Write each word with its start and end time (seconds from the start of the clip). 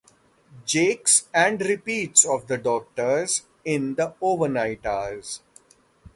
Jakes" 0.65 1.27
and 1.31 1.61
repeats 1.61 2.25
of 2.25 2.47
"The 2.47 2.57
Doctors" 2.57 3.43
in 3.63 3.93
the 3.93 4.15
overnight 4.19 4.83
hours. 4.83 5.41